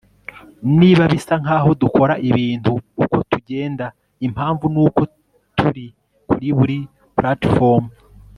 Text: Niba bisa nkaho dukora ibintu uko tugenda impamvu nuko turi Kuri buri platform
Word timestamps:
Niba 0.79 1.03
bisa 1.13 1.33
nkaho 1.41 1.69
dukora 1.81 2.13
ibintu 2.29 2.71
uko 3.03 3.17
tugenda 3.31 3.85
impamvu 4.27 4.65
nuko 4.73 5.01
turi 5.57 5.85
Kuri 6.29 6.47
buri 6.57 6.77
platform 7.17 7.83